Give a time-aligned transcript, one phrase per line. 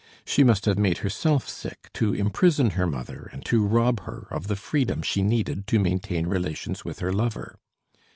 [0.25, 4.47] She must have made herself sick to imprison her mother and to rob her of
[4.47, 7.59] the freedom she needed to maintain relations with her lover.